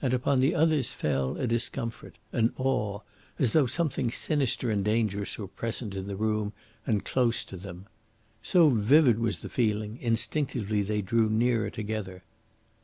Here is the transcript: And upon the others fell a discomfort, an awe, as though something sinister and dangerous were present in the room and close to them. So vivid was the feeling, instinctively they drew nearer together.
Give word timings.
And 0.00 0.14
upon 0.14 0.38
the 0.38 0.54
others 0.54 0.92
fell 0.92 1.36
a 1.36 1.48
discomfort, 1.48 2.16
an 2.30 2.52
awe, 2.58 3.00
as 3.40 3.54
though 3.54 3.66
something 3.66 4.08
sinister 4.08 4.70
and 4.70 4.84
dangerous 4.84 5.36
were 5.36 5.48
present 5.48 5.96
in 5.96 6.06
the 6.06 6.14
room 6.14 6.52
and 6.86 7.04
close 7.04 7.42
to 7.46 7.56
them. 7.56 7.88
So 8.40 8.68
vivid 8.70 9.18
was 9.18 9.38
the 9.42 9.48
feeling, 9.48 9.96
instinctively 10.00 10.82
they 10.82 11.02
drew 11.02 11.28
nearer 11.28 11.70
together. 11.70 12.22